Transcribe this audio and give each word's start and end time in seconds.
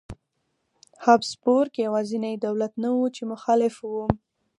هابسبورګ 1.03 1.71
یوازینی 1.85 2.35
دولت 2.45 2.73
نه 2.83 2.89
و 2.95 3.01
چې 3.15 3.23
مخالف 3.31 3.75
و. 3.81 3.93